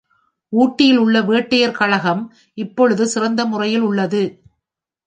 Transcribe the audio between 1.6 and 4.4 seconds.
கழகம் இப்பொழுது சிறந்த முறையில் உள்ளது.